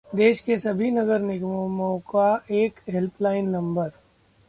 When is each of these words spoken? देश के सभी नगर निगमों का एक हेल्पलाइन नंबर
देश 0.15 0.39
के 0.39 0.57
सभी 0.57 0.89
नगर 0.91 1.19
निगमों 1.19 1.97
का 2.15 2.43
एक 2.51 2.79
हेल्पलाइन 2.89 3.49
नंबर 3.49 3.91